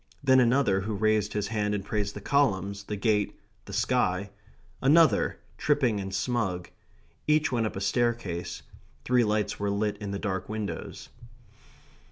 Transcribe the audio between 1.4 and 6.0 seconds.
hand and praised the columns, the gate, the sky; another, tripping